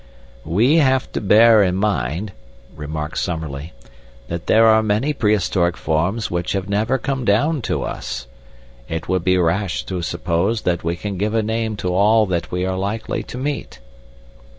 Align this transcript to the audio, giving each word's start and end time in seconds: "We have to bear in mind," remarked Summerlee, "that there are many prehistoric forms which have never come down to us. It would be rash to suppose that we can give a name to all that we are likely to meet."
"We 0.47 0.77
have 0.77 1.11
to 1.11 1.21
bear 1.21 1.61
in 1.61 1.75
mind," 1.75 2.31
remarked 2.75 3.19
Summerlee, 3.19 3.71
"that 4.29 4.47
there 4.47 4.65
are 4.65 4.81
many 4.81 5.13
prehistoric 5.13 5.77
forms 5.77 6.31
which 6.31 6.53
have 6.53 6.67
never 6.67 6.97
come 6.97 7.23
down 7.23 7.61
to 7.69 7.83
us. 7.83 8.25
It 8.89 9.07
would 9.07 9.23
be 9.23 9.37
rash 9.37 9.83
to 9.83 10.01
suppose 10.01 10.61
that 10.63 10.83
we 10.83 10.95
can 10.95 11.19
give 11.19 11.35
a 11.35 11.43
name 11.43 11.75
to 11.75 11.93
all 11.93 12.25
that 12.25 12.51
we 12.51 12.65
are 12.65 12.77
likely 12.79 13.21
to 13.21 13.37
meet." 13.37 13.77